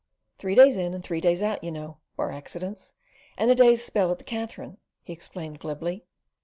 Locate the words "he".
5.03-5.13